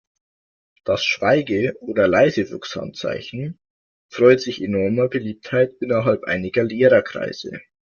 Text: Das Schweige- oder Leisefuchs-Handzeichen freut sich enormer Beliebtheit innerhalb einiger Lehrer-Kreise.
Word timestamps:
Das 0.83 1.05
Schweige- 1.05 1.75
oder 1.79 2.07
Leisefuchs-Handzeichen 2.07 3.59
freut 4.11 4.41
sich 4.41 4.59
enormer 4.63 5.07
Beliebtheit 5.09 5.75
innerhalb 5.79 6.23
einiger 6.23 6.63
Lehrer-Kreise. 6.63 7.61